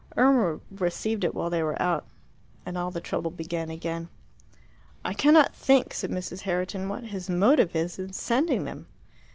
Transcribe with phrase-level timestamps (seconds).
[0.17, 2.07] Irma received it while they were out,
[2.65, 4.09] and all the trouble began again.
[5.05, 6.41] "I cannot think," said Mrs.
[6.41, 8.87] Herriton, "what his motive is in sending them."